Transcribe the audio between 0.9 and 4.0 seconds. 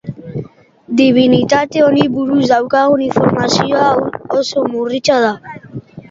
Dibinitate honi buruz daukagun informazioa